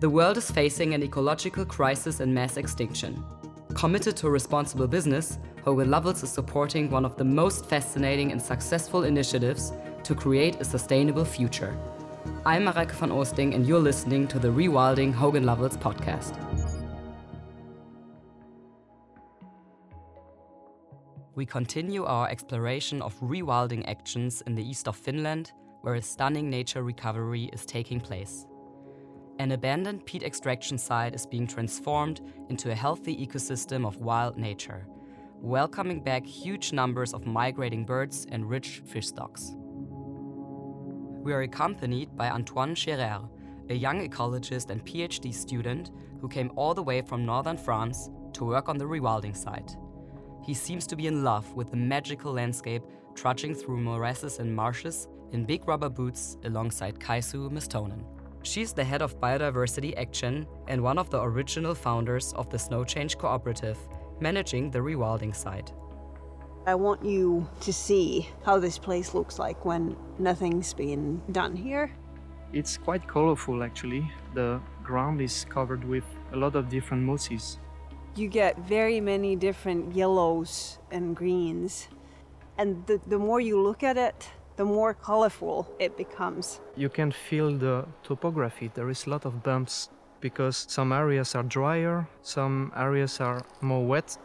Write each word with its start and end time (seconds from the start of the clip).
The 0.00 0.08
world 0.08 0.38
is 0.38 0.50
facing 0.50 0.94
an 0.94 1.02
ecological 1.02 1.66
crisis 1.66 2.20
and 2.20 2.34
mass 2.34 2.56
extinction. 2.56 3.22
Committed 3.74 4.16
to 4.16 4.30
responsible 4.30 4.88
business, 4.88 5.38
Hogan 5.62 5.90
Lovells 5.90 6.22
is 6.22 6.30
supporting 6.30 6.90
one 6.90 7.04
of 7.04 7.18
the 7.18 7.24
most 7.24 7.66
fascinating 7.66 8.32
and 8.32 8.40
successful 8.40 9.04
initiatives 9.04 9.74
to 10.04 10.14
create 10.14 10.56
a 10.58 10.64
sustainable 10.64 11.26
future. 11.26 11.76
I'm 12.46 12.64
Mareike 12.64 12.92
van 12.92 13.10
Oosting, 13.10 13.54
and 13.54 13.66
you're 13.66 13.78
listening 13.78 14.26
to 14.28 14.38
the 14.38 14.48
Rewilding 14.48 15.12
Hogan 15.12 15.44
Lovells 15.44 15.76
podcast. 15.76 16.32
We 21.34 21.44
continue 21.44 22.06
our 22.06 22.26
exploration 22.30 23.02
of 23.02 23.20
rewilding 23.20 23.86
actions 23.86 24.42
in 24.46 24.54
the 24.54 24.66
east 24.66 24.88
of 24.88 24.96
Finland, 24.96 25.52
where 25.82 25.96
a 25.96 26.02
stunning 26.02 26.48
nature 26.48 26.82
recovery 26.82 27.50
is 27.52 27.66
taking 27.66 28.00
place. 28.00 28.46
An 29.40 29.52
abandoned 29.52 30.04
peat 30.04 30.22
extraction 30.22 30.76
site 30.76 31.14
is 31.14 31.24
being 31.24 31.46
transformed 31.46 32.20
into 32.50 32.70
a 32.70 32.74
healthy 32.74 33.16
ecosystem 33.16 33.86
of 33.86 33.96
wild 33.96 34.36
nature, 34.36 34.86
welcoming 35.40 36.02
back 36.02 36.26
huge 36.26 36.74
numbers 36.74 37.14
of 37.14 37.26
migrating 37.26 37.86
birds 37.86 38.26
and 38.30 38.50
rich 38.50 38.82
fish 38.84 39.06
stocks. 39.06 39.54
We 41.22 41.32
are 41.32 41.40
accompanied 41.40 42.14
by 42.14 42.28
Antoine 42.28 42.74
Scherer, 42.74 43.22
a 43.70 43.74
young 43.74 44.06
ecologist 44.06 44.68
and 44.68 44.84
PhD 44.84 45.32
student 45.32 45.90
who 46.20 46.28
came 46.28 46.52
all 46.54 46.74
the 46.74 46.82
way 46.82 47.00
from 47.00 47.24
northern 47.24 47.56
France 47.56 48.10
to 48.34 48.44
work 48.44 48.68
on 48.68 48.76
the 48.76 48.84
rewilding 48.84 49.34
site. 49.34 49.74
He 50.44 50.52
seems 50.52 50.86
to 50.88 50.96
be 50.96 51.06
in 51.06 51.24
love 51.24 51.50
with 51.54 51.70
the 51.70 51.78
magical 51.78 52.34
landscape 52.34 52.82
trudging 53.14 53.54
through 53.54 53.78
morasses 53.78 54.38
and 54.38 54.54
marshes 54.54 55.08
in 55.32 55.46
big 55.46 55.66
rubber 55.66 55.88
boots 55.88 56.36
alongside 56.44 57.00
Kaisu 57.00 57.48
Mustonen. 57.50 58.04
She's 58.42 58.72
the 58.72 58.84
head 58.84 59.02
of 59.02 59.20
Biodiversity 59.20 59.96
Action 59.98 60.46
and 60.66 60.82
one 60.82 60.98
of 60.98 61.10
the 61.10 61.20
original 61.20 61.74
founders 61.74 62.32
of 62.32 62.48
the 62.48 62.56
Snowchange 62.56 63.18
Cooperative, 63.18 63.78
managing 64.18 64.70
the 64.70 64.78
rewilding 64.78 65.36
site. 65.36 65.72
I 66.66 66.74
want 66.74 67.04
you 67.04 67.46
to 67.60 67.72
see 67.72 68.28
how 68.44 68.58
this 68.58 68.78
place 68.78 69.14
looks 69.14 69.38
like 69.38 69.64
when 69.64 69.96
nothing's 70.18 70.72
been 70.72 71.20
done 71.32 71.54
here. 71.54 71.92
It's 72.52 72.76
quite 72.78 73.06
colorful 73.06 73.62
actually. 73.62 74.10
The 74.34 74.60
ground 74.82 75.20
is 75.20 75.46
covered 75.48 75.84
with 75.84 76.04
a 76.32 76.36
lot 76.36 76.56
of 76.56 76.68
different 76.68 77.02
mosses. 77.02 77.58
You 78.16 78.28
get 78.28 78.58
very 78.58 79.00
many 79.00 79.36
different 79.36 79.94
yellows 79.94 80.78
and 80.90 81.14
greens. 81.14 81.88
And 82.58 82.84
the, 82.86 83.00
the 83.06 83.18
more 83.18 83.40
you 83.40 83.60
look 83.60 83.82
at 83.82 83.96
it, 83.96 84.28
the 84.60 84.64
more 84.66 84.92
colorful 84.92 85.66
it 85.78 85.96
becomes. 85.96 86.60
You 86.76 86.90
can 86.90 87.10
feel 87.12 87.50
the 87.50 87.86
topography. 88.02 88.70
There 88.74 88.90
is 88.90 89.06
a 89.06 89.10
lot 89.10 89.24
of 89.24 89.42
bumps 89.42 89.88
because 90.20 90.66
some 90.68 90.92
areas 90.92 91.34
are 91.34 91.42
drier, 91.42 92.06
some 92.20 92.70
areas 92.76 93.20
are 93.20 93.40
more 93.62 93.82
wet. 93.86 94.18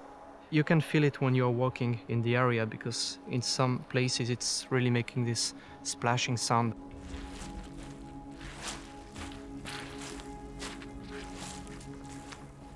You 0.50 0.66
can 0.66 0.82
feel 0.82 1.06
it 1.06 1.22
when 1.22 1.36
you're 1.36 1.58
walking 1.64 2.02
in 2.10 2.22
the 2.22 2.36
area 2.36 2.66
because 2.66 3.18
in 3.30 3.42
some 3.42 3.86
places 3.88 4.30
it's 4.30 4.68
really 4.70 4.90
making 4.90 5.24
this 5.24 5.54
splashing 5.84 6.36
sound. 6.36 6.74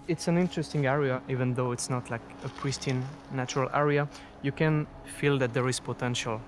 It's 0.08 0.30
an 0.30 0.38
interesting 0.38 0.86
area, 0.86 1.22
even 1.28 1.54
though 1.54 1.74
it's 1.74 1.90
not 1.90 2.10
like 2.10 2.24
a 2.46 2.48
pristine 2.48 3.04
natural 3.34 3.70
area. 3.74 4.08
You 4.44 4.54
can 4.54 4.88
feel 5.04 5.38
that 5.40 5.54
there 5.54 5.68
is 5.68 5.82
potential 5.82 6.40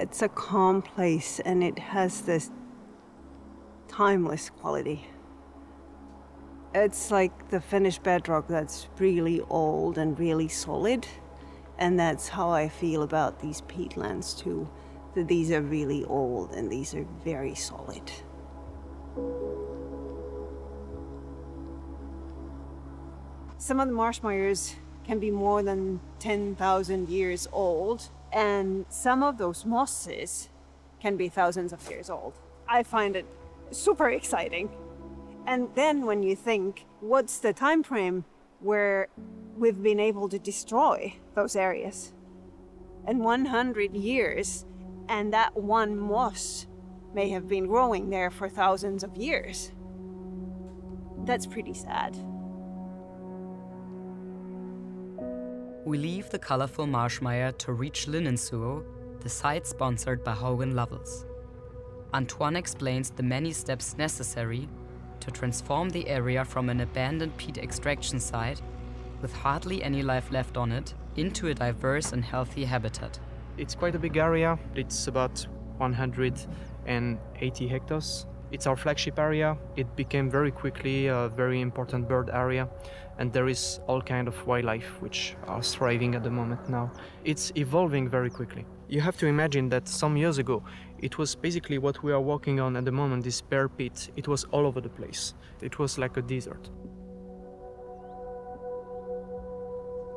it's 0.00 0.22
a 0.22 0.28
calm 0.28 0.80
place 0.80 1.40
and 1.40 1.62
it 1.62 1.78
has 1.78 2.22
this 2.22 2.50
timeless 3.86 4.48
quality. 4.48 5.06
It's 6.74 7.10
like 7.10 7.50
the 7.50 7.60
Finnish 7.60 7.98
bedrock 7.98 8.48
that's 8.48 8.88
really 8.98 9.42
old 9.42 9.98
and 9.98 10.18
really 10.18 10.48
solid. 10.48 11.06
And 11.78 12.00
that's 12.00 12.28
how 12.28 12.48
I 12.48 12.68
feel 12.68 13.02
about 13.02 13.40
these 13.40 13.60
peatlands 13.62 14.38
too. 14.38 14.70
That 15.14 15.28
these 15.28 15.50
are 15.50 15.60
really 15.60 16.04
old 16.04 16.52
and 16.52 16.72
these 16.72 16.94
are 16.94 17.06
very 17.22 17.54
solid. 17.54 18.10
Some 23.58 23.80
of 23.80 23.88
the 23.88 23.94
marsh 23.94 24.22
mires 24.22 24.76
can 25.10 25.18
be 25.18 25.32
more 25.32 25.60
than 25.60 25.98
10,000 26.20 27.08
years 27.08 27.48
old 27.52 28.10
and 28.32 28.86
some 28.88 29.24
of 29.24 29.38
those 29.38 29.66
mosses 29.66 30.48
can 31.00 31.16
be 31.16 31.28
thousands 31.28 31.72
of 31.72 31.90
years 31.90 32.08
old. 32.08 32.32
I 32.68 32.84
find 32.84 33.16
it 33.16 33.26
super 33.72 34.08
exciting. 34.08 34.70
And 35.48 35.66
then 35.74 36.06
when 36.06 36.22
you 36.22 36.36
think, 36.36 36.86
what's 37.00 37.40
the 37.40 37.52
time 37.52 37.82
frame 37.82 38.24
where 38.60 39.08
we've 39.56 39.82
been 39.82 39.98
able 39.98 40.28
to 40.28 40.38
destroy 40.38 41.16
those 41.34 41.56
areas? 41.56 42.12
And 43.04 43.18
100 43.24 43.96
years, 43.96 44.64
and 45.08 45.32
that 45.32 45.56
one 45.56 45.98
moss 45.98 46.68
may 47.12 47.30
have 47.30 47.48
been 47.48 47.66
growing 47.66 48.10
there 48.10 48.30
for 48.30 48.48
thousands 48.48 49.02
of 49.02 49.16
years. 49.16 49.72
That's 51.24 51.46
pretty 51.46 51.74
sad. 51.74 52.16
We 55.86 55.96
leave 55.96 56.28
the 56.28 56.38
colorful 56.38 56.86
Marshmire 56.86 57.52
to 57.52 57.72
reach 57.72 58.06
Linnansuo, 58.06 58.84
the 59.20 59.30
site 59.30 59.66
sponsored 59.66 60.22
by 60.22 60.32
Hogan 60.32 60.74
Lovells. 60.74 61.24
Antoine 62.12 62.56
explains 62.56 63.08
the 63.08 63.22
many 63.22 63.50
steps 63.52 63.96
necessary 63.96 64.68
to 65.20 65.30
transform 65.30 65.88
the 65.88 66.06
area 66.06 66.44
from 66.44 66.68
an 66.68 66.80
abandoned 66.80 67.34
peat 67.38 67.56
extraction 67.56 68.20
site, 68.20 68.60
with 69.22 69.32
hardly 69.32 69.82
any 69.82 70.02
life 70.02 70.30
left 70.30 70.58
on 70.58 70.70
it, 70.70 70.92
into 71.16 71.48
a 71.48 71.54
diverse 71.54 72.12
and 72.12 72.26
healthy 72.26 72.64
habitat. 72.64 73.18
It's 73.56 73.74
quite 73.74 73.94
a 73.94 73.98
big 73.98 74.18
area. 74.18 74.58
It's 74.74 75.06
about 75.06 75.46
180 75.78 77.68
hectares. 77.68 78.26
It's 78.52 78.66
our 78.66 78.76
flagship 78.76 79.18
area. 79.18 79.56
It 79.76 79.94
became 79.96 80.30
very 80.30 80.50
quickly 80.50 81.06
a 81.06 81.28
very 81.28 81.60
important 81.60 82.08
bird 82.08 82.30
area 82.30 82.68
and 83.20 83.30
there 83.32 83.48
is 83.48 83.80
all 83.86 84.00
kind 84.00 84.26
of 84.28 84.46
wildlife 84.46 85.00
which 85.00 85.36
are 85.46 85.62
thriving 85.62 86.14
at 86.14 86.24
the 86.24 86.30
moment 86.30 86.68
now. 86.70 86.90
It's 87.22 87.52
evolving 87.54 88.08
very 88.08 88.30
quickly. 88.30 88.64
You 88.88 89.02
have 89.02 89.16
to 89.18 89.26
imagine 89.26 89.68
that 89.68 89.86
some 89.86 90.16
years 90.16 90.38
ago, 90.38 90.64
it 90.98 91.18
was 91.18 91.34
basically 91.34 91.76
what 91.76 92.02
we 92.02 92.12
are 92.12 92.20
walking 92.20 92.60
on 92.60 92.76
at 92.76 92.86
the 92.86 92.92
moment, 92.92 93.24
this 93.24 93.42
bear 93.42 93.68
pit. 93.68 94.10
It 94.16 94.26
was 94.26 94.44
all 94.52 94.66
over 94.66 94.80
the 94.80 94.88
place. 94.88 95.34
It 95.60 95.78
was 95.78 95.98
like 95.98 96.16
a 96.16 96.22
desert. 96.22 96.70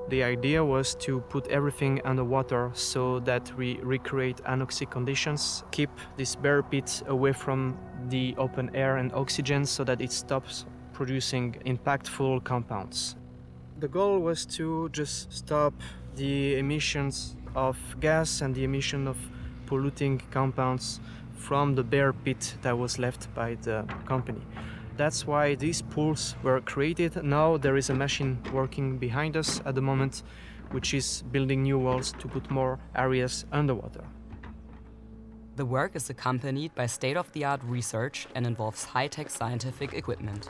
The 0.09 0.24
idea 0.24 0.64
was 0.64 0.96
to 0.96 1.22
put 1.22 1.47
everything 1.47 2.02
underwater 2.03 2.72
so 2.74 3.19
that 3.22 3.52
we 3.58 3.80
recreate 3.81 4.38
anoxic 4.44 4.91
conditions, 4.91 5.64
keep 5.72 5.90
this 6.18 6.36
bear 6.36 6.62
pit 6.62 7.03
away 7.08 7.31
from 7.31 7.78
the 8.09 8.36
open 8.38 8.69
air 8.75 8.97
and 8.97 9.14
oxygen 9.14 9.66
so 9.66 9.84
that 9.86 10.02
it 10.02 10.12
stops 10.12 10.66
producing 10.91 11.53
impactful 11.66 12.44
compounds. 12.44 13.16
The 13.80 13.88
goal 13.88 14.19
was 14.19 14.46
to 14.58 14.90
just 14.90 15.31
stop 15.31 15.74
the 16.16 16.58
emissions 16.58 17.35
of 17.56 17.78
gas 18.00 18.41
and 18.41 18.53
the 18.53 18.64
emission 18.66 19.08
of 19.08 19.18
polluting 19.66 20.22
compounds 20.31 21.00
from 21.35 21.75
the 21.75 21.84
bear 21.84 22.14
pit 22.14 22.56
that 22.62 22.78
was 22.78 23.00
left 23.00 23.34
by 23.34 23.56
the 23.56 23.85
company. 24.06 24.41
That's 24.95 25.25
why 25.25 25.55
these 25.55 25.81
pools 25.81 26.35
were 26.43 26.61
created. 26.61 27.23
Now 27.23 27.57
there 27.57 27.77
is 27.77 27.89
a 27.89 27.95
machine 27.95 28.37
working 28.53 28.97
behind 28.97 29.35
us 29.35 29.61
at 29.65 29.73
the 29.75 29.81
moment, 29.81 30.23
which 30.71 30.93
is 30.93 31.23
building 31.31 31.63
new 31.63 31.79
walls 31.79 32.13
to 32.19 32.27
put 32.27 32.51
more 32.51 32.79
areas 32.95 33.45
underwater. 33.51 34.03
The 35.55 35.65
work 35.65 35.95
is 35.95 36.09
accompanied 36.09 36.73
by 36.75 36.85
state 36.87 37.17
of 37.17 37.31
the 37.33 37.45
art 37.45 37.61
research 37.63 38.27
and 38.35 38.45
involves 38.45 38.85
high 38.85 39.07
tech 39.07 39.29
scientific 39.29 39.93
equipment. 39.93 40.49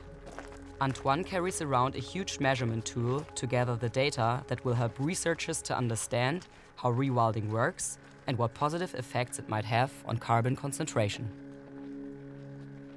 Antoine 0.82 1.24
carries 1.24 1.62
around 1.62 1.96
a 1.96 2.00
huge 2.00 2.40
measurement 2.40 2.84
tool 2.86 3.26
to 3.36 3.48
gather 3.48 3.76
the 3.76 3.90
data 3.90 4.44
that 4.48 4.64
will 4.66 4.74
help 4.74 5.00
researchers 5.00 5.62
to 5.62 5.78
understand 5.78 6.48
how 6.76 6.92
rewilding 6.92 7.50
works 7.50 7.98
and 8.28 8.38
what 8.38 8.54
positive 8.54 8.94
effects 8.96 9.40
it 9.40 9.48
might 9.48 9.66
have 9.66 9.92
on 10.06 10.18
carbon 10.18 10.56
concentration. 10.56 11.30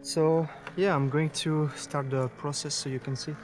So, 0.06 0.48
yeah, 0.76 0.94
I'm 0.94 1.10
going 1.10 1.30
to 1.30 1.68
start 1.74 2.10
the 2.10 2.28
process 2.38 2.76
so 2.76 2.88
you 2.88 3.00
can 3.00 3.16
see. 3.16 3.34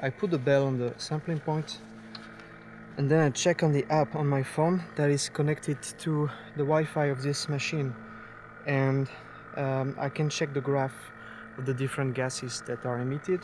I 0.00 0.10
put 0.10 0.32
the 0.32 0.38
bell 0.38 0.66
on 0.66 0.78
the 0.78 0.92
sampling 0.96 1.38
point 1.38 1.78
and 2.96 3.08
then 3.08 3.20
I 3.20 3.30
check 3.30 3.62
on 3.62 3.70
the 3.70 3.84
app 3.88 4.16
on 4.16 4.26
my 4.26 4.42
phone 4.42 4.82
that 4.96 5.10
is 5.10 5.28
connected 5.28 5.80
to 6.00 6.28
the 6.56 6.64
Wi 6.64 6.84
Fi 6.86 7.04
of 7.06 7.22
this 7.22 7.48
machine. 7.48 7.94
And 8.66 9.08
um, 9.56 9.94
I 9.96 10.08
can 10.08 10.28
check 10.28 10.52
the 10.54 10.60
graph 10.60 11.12
of 11.56 11.66
the 11.66 11.74
different 11.74 12.14
gases 12.14 12.64
that 12.66 12.84
are 12.84 12.98
emitted. 12.98 13.42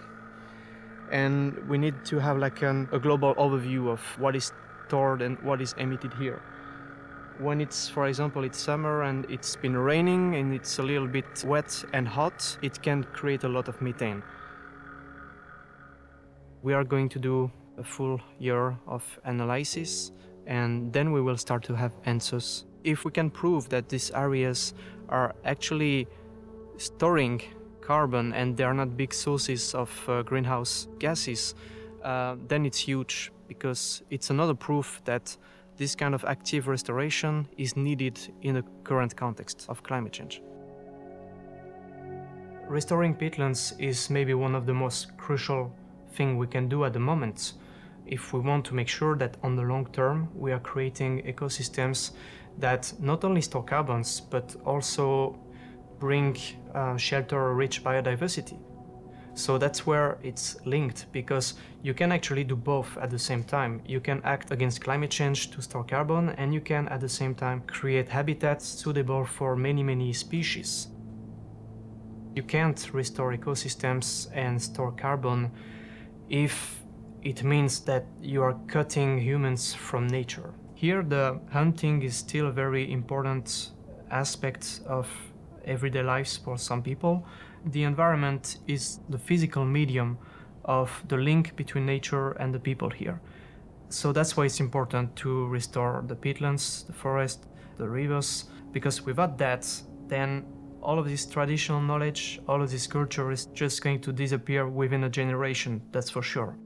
And 1.12 1.56
we 1.68 1.78
need 1.78 2.04
to 2.06 2.18
have 2.18 2.38
like 2.38 2.60
an, 2.62 2.88
a 2.90 2.98
global 2.98 3.36
overview 3.36 3.88
of 3.88 4.00
what 4.18 4.34
is 4.34 4.50
stored 4.88 5.22
and 5.22 5.40
what 5.44 5.62
is 5.62 5.74
emitted 5.74 6.12
here 6.14 6.42
when 7.38 7.60
it's, 7.60 7.88
for 7.88 8.06
example, 8.06 8.44
it's 8.44 8.58
summer 8.58 9.02
and 9.02 9.26
it's 9.30 9.56
been 9.56 9.76
raining 9.76 10.36
and 10.36 10.54
it's 10.54 10.78
a 10.78 10.82
little 10.82 11.06
bit 11.06 11.44
wet 11.44 11.84
and 11.92 12.06
hot, 12.06 12.56
it 12.62 12.82
can 12.82 13.04
create 13.04 13.44
a 13.44 13.48
lot 13.48 13.68
of 13.68 13.80
methane. 13.80 14.22
We 16.62 16.74
are 16.74 16.84
going 16.84 17.08
to 17.10 17.18
do 17.18 17.50
a 17.78 17.84
full 17.84 18.20
year 18.38 18.76
of 18.86 19.02
analysis 19.24 20.12
and 20.46 20.92
then 20.92 21.12
we 21.12 21.20
will 21.20 21.36
start 21.36 21.62
to 21.64 21.74
have 21.74 21.92
answers. 22.04 22.64
If 22.84 23.04
we 23.04 23.10
can 23.10 23.30
prove 23.30 23.68
that 23.68 23.88
these 23.88 24.10
areas 24.12 24.74
are 25.08 25.34
actually 25.44 26.06
storing 26.76 27.42
carbon 27.80 28.32
and 28.32 28.56
they 28.56 28.64
are 28.64 28.74
not 28.74 28.96
big 28.96 29.12
sources 29.12 29.74
of 29.74 29.90
uh, 30.08 30.22
greenhouse 30.22 30.88
gases, 30.98 31.54
uh, 32.02 32.36
then 32.48 32.64
it's 32.64 32.78
huge 32.78 33.32
because 33.48 34.02
it's 34.10 34.30
another 34.30 34.54
proof 34.54 35.00
that 35.04 35.36
this 35.76 35.94
kind 35.94 36.14
of 36.14 36.24
active 36.24 36.68
restoration 36.68 37.46
is 37.56 37.76
needed 37.76 38.18
in 38.42 38.54
the 38.54 38.64
current 38.84 39.16
context 39.16 39.66
of 39.68 39.82
climate 39.82 40.12
change. 40.12 40.42
Restoring 42.68 43.14
peatlands 43.14 43.78
is 43.78 44.10
maybe 44.10 44.34
one 44.34 44.54
of 44.54 44.66
the 44.66 44.74
most 44.74 45.16
crucial 45.16 45.72
thing 46.12 46.36
we 46.36 46.46
can 46.46 46.68
do 46.68 46.84
at 46.84 46.92
the 46.92 46.98
moment 46.98 47.52
if 48.06 48.32
we 48.32 48.40
want 48.40 48.64
to 48.64 48.74
make 48.74 48.88
sure 48.88 49.16
that 49.16 49.36
on 49.42 49.56
the 49.56 49.62
long 49.62 49.86
term 49.92 50.28
we 50.34 50.52
are 50.52 50.60
creating 50.60 51.22
ecosystems 51.22 52.12
that 52.58 52.92
not 53.00 53.24
only 53.24 53.40
store 53.40 53.64
carbons 53.64 54.20
but 54.20 54.56
also 54.64 55.38
bring 55.98 56.36
uh, 56.74 56.96
shelter 56.96 57.54
rich 57.54 57.82
biodiversity. 57.82 58.58
So 59.36 59.58
that's 59.58 59.86
where 59.86 60.16
it's 60.22 60.56
linked 60.64 61.12
because 61.12 61.54
you 61.82 61.92
can 61.92 62.10
actually 62.10 62.42
do 62.42 62.56
both 62.56 62.96
at 62.96 63.10
the 63.10 63.18
same 63.18 63.44
time. 63.44 63.82
You 63.86 64.00
can 64.00 64.22
act 64.24 64.50
against 64.50 64.80
climate 64.80 65.10
change 65.10 65.50
to 65.50 65.60
store 65.60 65.84
carbon, 65.84 66.30
and 66.30 66.54
you 66.54 66.62
can 66.62 66.88
at 66.88 67.00
the 67.00 67.08
same 67.08 67.34
time 67.34 67.60
create 67.66 68.08
habitats 68.08 68.64
suitable 68.64 69.26
for 69.26 69.54
many, 69.54 69.82
many 69.82 70.14
species. 70.14 70.88
You 72.34 72.44
can't 72.44 72.94
restore 72.94 73.36
ecosystems 73.36 74.28
and 74.32 74.60
store 74.60 74.92
carbon 74.92 75.50
if 76.30 76.82
it 77.22 77.44
means 77.44 77.80
that 77.80 78.06
you 78.22 78.42
are 78.42 78.54
cutting 78.68 79.18
humans 79.18 79.74
from 79.74 80.06
nature. 80.06 80.54
Here, 80.74 81.02
the 81.02 81.40
hunting 81.52 82.02
is 82.02 82.16
still 82.16 82.46
a 82.46 82.52
very 82.52 82.90
important 82.90 83.72
aspect 84.10 84.80
of 84.86 85.06
everyday 85.66 86.02
lives 86.02 86.38
for 86.38 86.56
some 86.56 86.82
people 86.82 87.26
the 87.64 87.82
environment 87.84 88.58
is 88.66 89.00
the 89.08 89.18
physical 89.18 89.64
medium 89.64 90.18
of 90.64 90.90
the 91.08 91.16
link 91.16 91.56
between 91.56 91.86
nature 91.86 92.32
and 92.32 92.54
the 92.54 92.58
people 92.58 92.90
here. 92.90 93.20
So 93.88 94.12
that's 94.12 94.36
why 94.36 94.46
it's 94.46 94.60
important 94.60 95.14
to 95.16 95.46
restore 95.46 96.04
the 96.06 96.16
peatlands, 96.16 96.86
the 96.86 96.92
forest, 96.92 97.46
the 97.78 97.88
rivers, 97.88 98.46
because 98.72 99.02
without 99.02 99.38
that, 99.38 99.66
then 100.08 100.44
all 100.82 100.98
of 100.98 101.08
this 101.08 101.26
traditional 101.26 101.80
knowledge, 101.80 102.40
all 102.48 102.62
of 102.62 102.70
this 102.70 102.86
culture 102.86 103.30
is 103.30 103.46
just 103.46 103.82
going 103.82 104.00
to 104.00 104.12
disappear 104.12 104.68
within 104.68 105.04
a 105.04 105.08
generation, 105.08 105.82
that's 105.92 106.10
for 106.10 106.22
sure. 106.22 106.56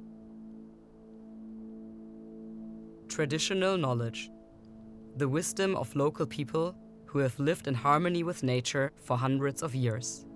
Traditional 3.08 3.76
knowledge. 3.76 4.30
The 5.16 5.28
wisdom 5.28 5.74
of 5.76 5.94
local 5.96 6.26
people 6.26 6.74
who 7.06 7.18
have 7.18 7.38
lived 7.40 7.66
in 7.66 7.74
harmony 7.74 8.22
with 8.22 8.42
nature 8.42 8.92
for 9.02 9.16
hundreds 9.16 9.62
of 9.62 9.74
years. 9.74 10.26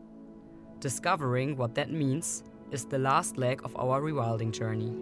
Discovering 0.84 1.56
what 1.56 1.74
that 1.76 1.90
means 1.90 2.42
is 2.70 2.84
the 2.84 2.98
last 2.98 3.38
leg 3.38 3.62
of 3.64 3.74
our 3.74 4.02
rewilding 4.02 4.52
journey. 4.52 4.92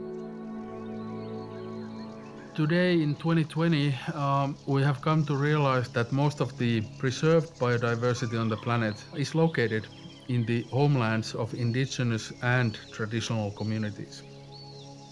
Today 2.54 3.02
in 3.02 3.16
2020, 3.16 3.92
um, 4.14 4.56
we 4.66 4.80
have 4.84 5.02
come 5.02 5.26
to 5.26 5.34
realize 5.34 5.88
that 5.88 6.12
most 6.12 6.40
of 6.40 6.56
the 6.56 6.82
preserved 7.00 7.58
biodiversity 7.58 8.40
on 8.40 8.48
the 8.48 8.56
planet 8.58 8.94
is 9.16 9.34
located 9.34 9.88
in 10.28 10.46
the 10.46 10.62
homelands 10.70 11.34
of 11.34 11.52
indigenous 11.52 12.32
and 12.42 12.78
traditional 12.92 13.50
communities. 13.50 14.22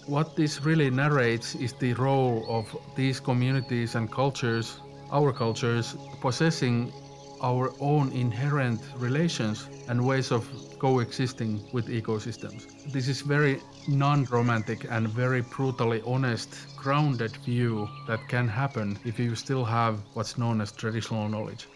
What 0.05 0.37
this 0.37 0.63
really 0.63 0.89
narrates 0.89 1.53
is 1.55 1.73
the 1.73 1.95
role 1.95 2.45
of 2.47 2.65
these 2.95 3.19
communities 3.19 3.95
and 3.95 4.09
cultures, 4.09 4.79
our 5.11 5.33
cultures, 5.33 5.97
possessing 6.21 6.93
our 7.41 7.73
own 7.79 8.11
inherent 8.11 8.81
relations 8.97 9.67
and 9.87 10.05
ways 10.05 10.31
of 10.31 10.47
coexisting 10.79 11.61
with 11.73 11.87
ecosystems. 11.87 12.91
This 12.91 13.07
is 13.07 13.21
very 13.21 13.59
non-romantic 13.87 14.87
and 14.89 15.07
very 15.07 15.41
brutally 15.41 16.01
honest, 16.05 16.75
grounded 16.75 17.35
view 17.37 17.87
that 18.07 18.27
can 18.27 18.47
happen 18.47 18.97
if 19.05 19.19
you 19.19 19.35
still 19.35 19.65
have 19.65 19.99
what's 20.13 20.37
known 20.37 20.61
as 20.61 20.71
traditional 20.71 21.27
knowledge. 21.29 21.67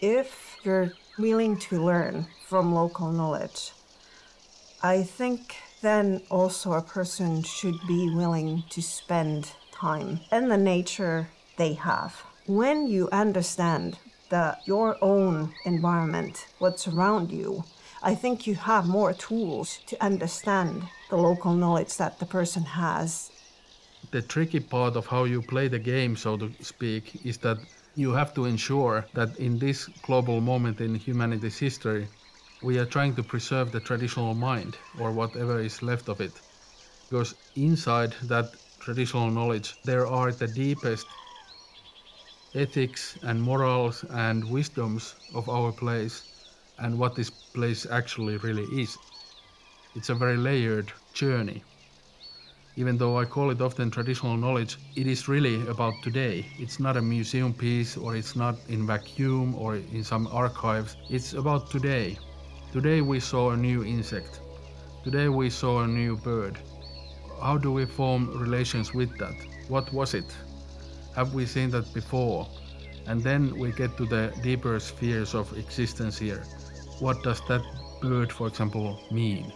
If 0.00 0.56
you're 0.64 0.92
willing 1.18 1.58
to 1.58 1.84
learn 1.84 2.26
from 2.46 2.74
local 2.74 3.12
knowledge, 3.12 3.72
I 4.82 5.02
think 5.02 5.56
then 5.82 6.22
also 6.30 6.72
a 6.72 6.82
person 6.82 7.42
should 7.42 7.78
be 7.86 8.10
willing 8.10 8.64
to 8.70 8.82
spend 8.82 9.52
time 9.72 10.20
in 10.32 10.48
the 10.48 10.56
nature 10.56 11.28
they 11.56 11.74
have. 11.74 12.22
When 12.46 12.86
you 12.86 13.08
understand 13.12 13.98
the 14.30 14.56
your 14.64 14.96
own 15.02 15.52
environment, 15.64 16.46
what's 16.58 16.88
around 16.88 17.30
you, 17.30 17.64
I 18.02 18.14
think 18.14 18.46
you 18.46 18.54
have 18.54 18.86
more 18.88 19.12
tools 19.12 19.80
to 19.86 20.02
understand 20.02 20.84
the 21.10 21.16
local 21.16 21.52
knowledge 21.52 21.96
that 21.98 22.18
the 22.18 22.26
person 22.26 22.62
has. 22.62 23.30
The 24.10 24.22
tricky 24.22 24.60
part 24.60 24.96
of 24.96 25.06
how 25.06 25.24
you 25.24 25.42
play 25.42 25.68
the 25.68 25.78
game, 25.78 26.16
so 26.16 26.36
to 26.38 26.50
speak, 26.62 27.20
is 27.24 27.36
that 27.38 27.58
you 27.96 28.12
have 28.12 28.32
to 28.34 28.46
ensure 28.46 29.04
that 29.14 29.36
in 29.38 29.58
this 29.58 29.86
global 30.02 30.40
moment 30.40 30.80
in 30.80 30.94
humanity's 30.94 31.58
history, 31.58 32.08
we 32.62 32.78
are 32.78 32.86
trying 32.86 33.14
to 33.16 33.22
preserve 33.22 33.72
the 33.72 33.80
traditional 33.80 34.34
mind 34.34 34.78
or 34.98 35.12
whatever 35.12 35.60
is 35.60 35.82
left 35.82 36.08
of 36.08 36.20
it. 36.20 36.32
Because 37.08 37.34
inside 37.56 38.14
that 38.24 38.54
traditional 38.78 39.30
knowledge, 39.30 39.74
there 39.84 40.06
are 40.06 40.32
the 40.32 40.48
deepest 40.48 41.06
ethics 42.54 43.16
and 43.22 43.40
morals 43.40 44.04
and 44.10 44.44
wisdoms 44.50 45.14
of 45.34 45.48
our 45.48 45.70
place 45.70 46.24
and 46.78 46.98
what 46.98 47.14
this 47.14 47.30
place 47.30 47.86
actually 47.90 48.36
really 48.38 48.64
is. 48.82 48.98
It's 49.94 50.08
a 50.08 50.14
very 50.14 50.36
layered 50.36 50.92
journey. 51.12 51.62
Even 52.76 52.96
though 52.96 53.18
I 53.18 53.24
call 53.24 53.50
it 53.50 53.60
often 53.60 53.90
traditional 53.90 54.36
knowledge, 54.36 54.78
it 54.96 55.06
is 55.06 55.28
really 55.28 55.66
about 55.68 55.94
today. 56.02 56.46
It's 56.58 56.80
not 56.80 56.96
a 56.96 57.02
museum 57.02 57.52
piece 57.52 57.96
or 57.96 58.16
it's 58.16 58.34
not 58.34 58.56
in 58.68 58.86
vacuum 58.86 59.54
or 59.54 59.76
in 59.76 60.02
some 60.02 60.26
archives. 60.28 60.96
It's 61.08 61.34
about 61.34 61.70
today. 61.70 62.18
Today 62.72 63.00
we 63.00 63.20
saw 63.20 63.50
a 63.50 63.56
new 63.56 63.84
insect. 63.84 64.40
Today 65.04 65.28
we 65.28 65.50
saw 65.50 65.82
a 65.82 65.86
new 65.86 66.16
bird. 66.16 66.58
How 67.40 67.58
do 67.58 67.72
we 67.72 67.86
form 67.86 68.30
relations 68.38 68.94
with 68.94 69.16
that? 69.18 69.34
What 69.68 69.92
was 69.92 70.14
it? 70.14 70.34
Have 71.14 71.34
we 71.34 71.44
seen 71.46 71.70
that 71.70 71.92
before? 71.92 72.48
And 73.06 73.22
then 73.22 73.58
we 73.58 73.72
get 73.72 73.96
to 73.96 74.06
the 74.06 74.32
deeper 74.42 74.78
spheres 74.78 75.34
of 75.34 75.56
existence 75.58 76.18
here. 76.18 76.44
What 77.00 77.22
does 77.22 77.40
that 77.48 77.62
bird, 78.00 78.30
for 78.32 78.46
example, 78.46 79.00
mean? 79.10 79.52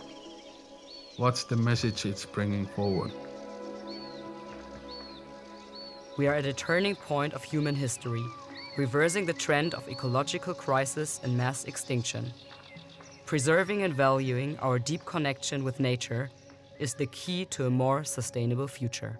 What's 1.17 1.45
the 1.45 1.57
message 1.57 2.07
it's 2.07 2.25
bringing 2.27 2.67
forward? 2.67 3.13
We 6.17 6.27
are 6.27 6.35
at 6.35 6.47
a 6.47 6.53
turning 6.53 6.97
point 6.97 7.35
of 7.35 7.45
human 7.45 7.75
history, 7.75 8.25
reversing 8.77 9.27
the 9.27 9.33
trend 9.33 9.75
of 9.75 9.89
ecological 9.89 10.55
crisis 10.55 11.21
and 11.23 11.37
mass 11.37 11.65
extinction. 11.65 12.33
Preserving 13.27 13.83
and 13.83 13.95
valuing 13.95 14.59
our 14.59 14.79
deep 14.79 15.05
connection 15.05 15.63
with 15.63 15.81
nature 15.81 16.31
is 16.79 16.95
the 16.95 17.07
key 17.07 17.45
to 17.47 17.67
a 17.67 17.71
more 17.71 18.05
sustainable 18.05 18.69
future. 18.69 19.19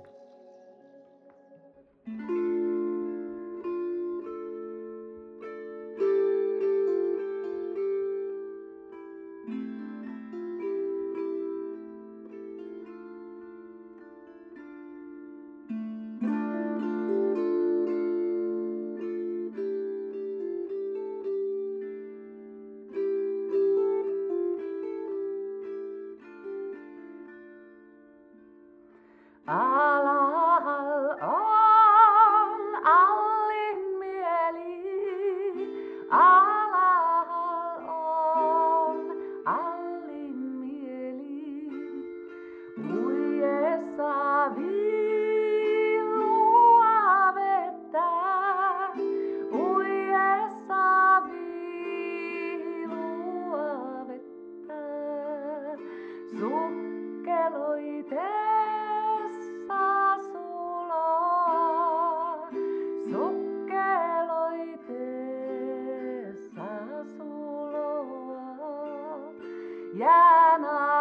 Yana. 69.95 70.94